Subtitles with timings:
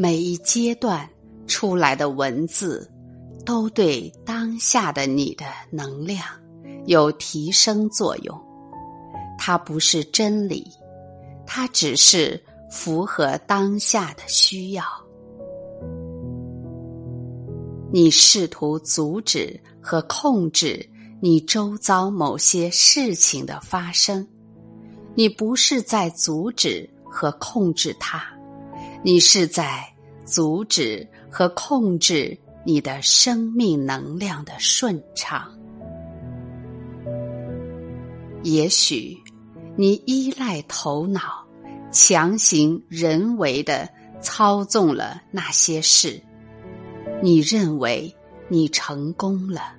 [0.00, 1.10] 每一阶段
[1.48, 2.88] 出来的文字，
[3.44, 6.24] 都对当下的你的能量
[6.86, 8.40] 有提升作用。
[9.36, 10.64] 它不是真理，
[11.44, 12.40] 它只是
[12.70, 14.84] 符合当下的需要。
[17.90, 20.88] 你试图阻止和控制
[21.20, 24.24] 你周遭某些事情的发生，
[25.16, 28.22] 你不是在阻止和控制它，
[29.02, 29.82] 你是在
[30.28, 35.50] 阻止和控制你的生命能量的顺畅。
[38.42, 39.16] 也许
[39.74, 41.44] 你依赖头脑，
[41.90, 43.88] 强行人为的
[44.20, 46.22] 操纵了那些事。
[47.22, 48.14] 你认为
[48.48, 49.74] 你成功了，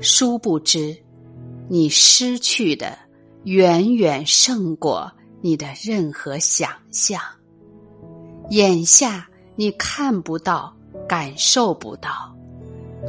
[0.00, 0.96] 殊不知，
[1.68, 2.96] 你失去的
[3.44, 7.20] 远远胜过你的任何想象。
[8.50, 10.72] 眼下你看不到，
[11.08, 12.32] 感受不到，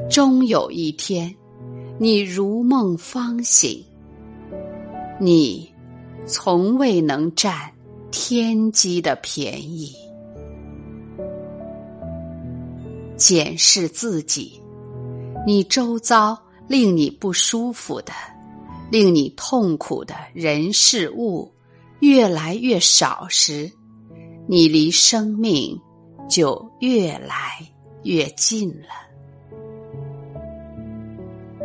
[0.09, 1.31] 终有一天，
[1.99, 3.85] 你如梦方醒。
[5.19, 5.71] 你
[6.25, 7.71] 从未能占
[8.09, 9.93] 天机的便宜。
[13.15, 14.59] 检视自己，
[15.45, 16.35] 你周遭
[16.67, 18.11] 令你不舒服的、
[18.89, 21.53] 令你痛苦的人事物
[21.99, 23.71] 越来越少时，
[24.47, 25.79] 你离生命
[26.29, 27.59] 就越来
[28.03, 28.89] 越近了。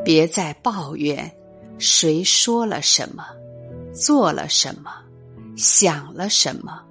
[0.05, 1.31] 别再抱怨
[1.79, 3.25] 谁说了什么、
[3.92, 4.91] 做了什么、
[5.57, 6.83] 想了什么、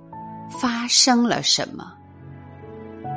[0.50, 1.94] 发生了什么，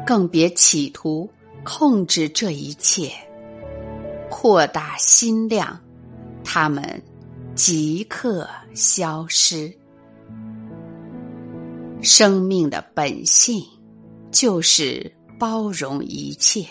[0.06, 1.30] 更别企图。
[1.68, 3.10] 控制这一切，
[4.30, 5.80] 扩大心量，
[6.44, 7.02] 他们
[7.56, 9.76] 即刻消失。
[12.02, 13.60] 生命的本性
[14.38, 16.68] 就是包容一切，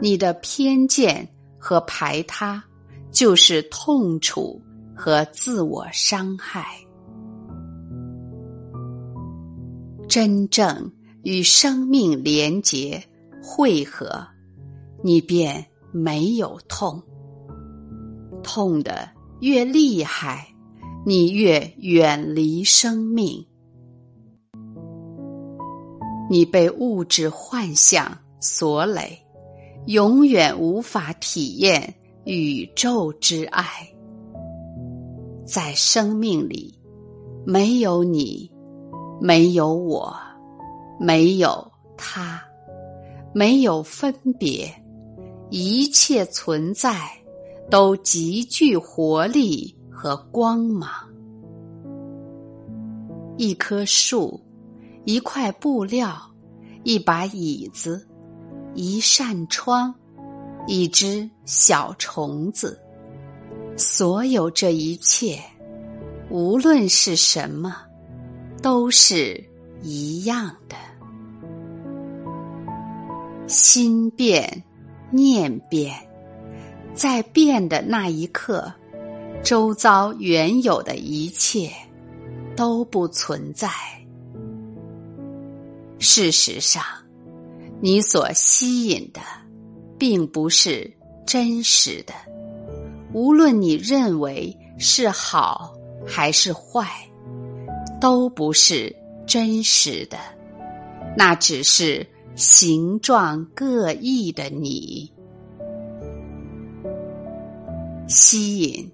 [0.00, 2.64] 你的偏见和排他
[3.10, 4.58] 就是痛楚
[4.94, 6.64] 和自我伤害。
[10.08, 10.90] 真正
[11.24, 13.04] 与生命连结。
[13.42, 14.26] 汇合，
[15.04, 17.00] 你便没有痛。
[18.42, 19.08] 痛的
[19.40, 20.48] 越厉害，
[21.04, 23.46] 你越远离生命。
[26.28, 29.18] 你被物质幻象所累，
[29.86, 31.94] 永远无法体验
[32.24, 33.64] 宇宙之爱。
[35.44, 36.76] 在生命里，
[37.44, 38.50] 没有你，
[39.20, 40.14] 没有我，
[40.98, 42.42] 没有他。
[43.34, 44.66] 没有分别，
[45.50, 47.10] 一切存在
[47.70, 50.90] 都极具活力和光芒。
[53.36, 54.40] 一棵树，
[55.06, 56.20] 一块布料，
[56.82, 58.04] 一把椅子，
[58.74, 59.94] 一扇窗，
[60.66, 62.76] 一只小虫子，
[63.76, 65.38] 所有这一切，
[66.28, 67.76] 无论是什么，
[68.60, 69.40] 都是
[69.80, 70.74] 一样的。
[73.46, 74.64] 心变，
[75.12, 75.94] 念变，
[76.94, 78.72] 在变的那一刻，
[79.44, 81.70] 周遭原有的一切
[82.56, 83.70] 都不存在。
[85.98, 86.82] 事实上，
[87.80, 89.20] 你所吸引的
[89.98, 90.92] 并不是
[91.26, 92.14] 真实的，
[93.12, 95.74] 无论你认为是好
[96.06, 96.86] 还是坏，
[98.00, 98.94] 都不是
[99.26, 100.18] 真实的，
[101.16, 102.06] 那只是。
[102.36, 105.10] 形状各异的你，
[108.06, 108.92] 吸引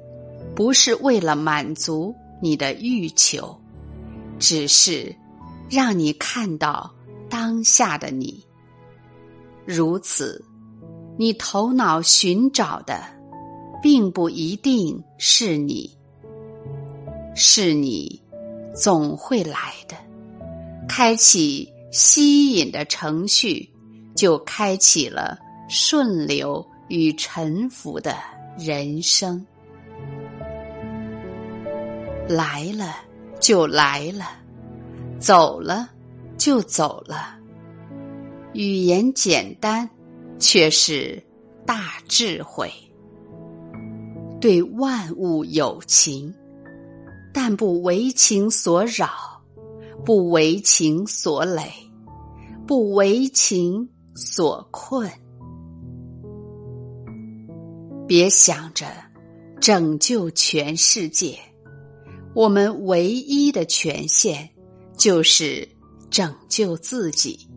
[0.55, 3.61] 不是为了满足你的欲求，
[4.39, 5.13] 只是
[5.71, 6.95] 让你看到
[7.29, 8.45] 当下的你。
[9.65, 10.45] 如此，
[11.19, 13.03] 你头脑寻找的，
[13.83, 15.97] 并不一定是你，
[17.35, 18.23] 是你
[18.75, 19.97] 总会来的，
[20.89, 21.73] 开启。
[21.95, 23.71] 吸引的程序
[24.17, 25.39] 就开启了
[25.69, 28.17] 顺流与沉浮的
[28.59, 29.47] 人生，
[32.27, 32.97] 来了
[33.39, 34.25] 就来了，
[35.23, 35.89] 走了
[36.37, 37.39] 就走了。
[38.55, 39.89] 语言简单，
[40.41, 41.23] 却是
[41.65, 42.69] 大智慧。
[44.41, 46.35] 对万物有情，
[47.33, 49.09] 但不为情所扰。
[50.05, 51.71] 不为情所累，
[52.67, 55.09] 不为情所困。
[58.09, 58.87] 别想着
[59.61, 61.39] 拯救全世界，
[62.35, 64.51] 我们唯一的权限
[64.97, 65.69] 就是
[66.11, 67.49] 拯救自己。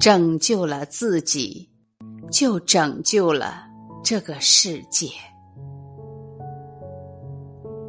[0.00, 1.70] 拯救了自己，
[2.30, 3.64] 就拯救了
[4.02, 5.08] 这个世界。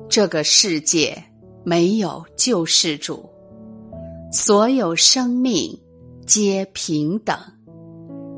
[0.08, 1.22] 这个世界
[1.66, 3.28] 没有救世主，
[4.32, 5.78] 所有生命
[6.26, 7.38] 皆平等，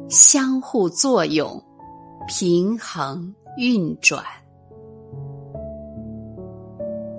[0.09, 1.61] 相互作用，
[2.27, 4.23] 平衡运转。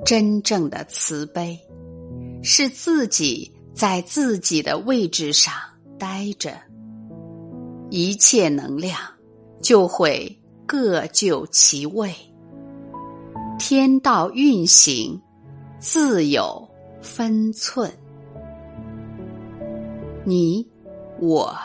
[0.04, 1.56] 真正的慈悲，
[2.42, 5.52] 是自己在自己的位置上
[5.98, 6.52] 待着，
[7.90, 8.98] 一切能量
[9.60, 12.14] 就会各就其位。
[13.58, 15.20] 天道运行，
[15.80, 16.68] 自有
[17.02, 17.92] 分寸。
[20.24, 20.64] 你
[21.20, 21.56] 我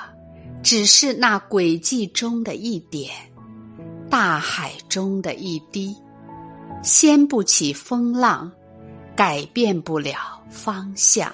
[0.64, 3.12] 只是那轨迹中的一点，
[4.10, 5.96] 大海中的一滴，
[6.82, 8.52] 掀不起风浪，
[9.16, 10.16] 改变不了
[10.50, 11.32] 方向，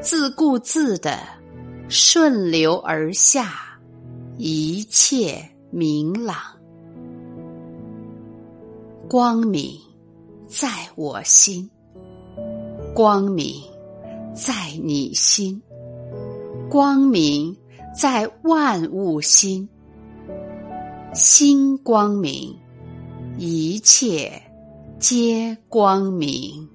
[0.00, 1.18] 自顾自的
[1.88, 3.78] 顺流而下，
[4.36, 6.36] 一切明朗。
[9.08, 9.78] 光明
[10.46, 11.70] 在我心，
[12.94, 13.62] 光明
[14.34, 14.52] 在
[14.82, 15.62] 你心，
[16.70, 17.56] 光明
[17.94, 19.68] 在万物心。
[21.14, 22.54] 心光明，
[23.38, 24.42] 一切
[24.98, 26.68] 皆光明。